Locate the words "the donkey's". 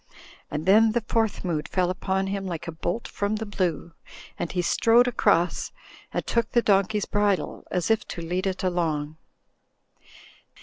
6.53-7.05